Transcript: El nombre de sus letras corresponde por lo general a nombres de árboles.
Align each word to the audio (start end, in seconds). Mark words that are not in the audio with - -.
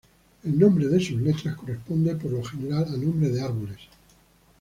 El 0.43 0.57
nombre 0.57 0.87
de 0.87 0.99
sus 0.99 1.21
letras 1.21 1.55
corresponde 1.55 2.15
por 2.15 2.31
lo 2.31 2.43
general 2.43 2.85
a 2.91 2.97
nombres 2.97 3.35
de 3.35 3.41
árboles. 3.43 3.79